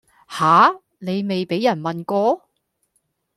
[0.27, 0.79] 吓!
[0.97, 2.47] 你未畀人問過?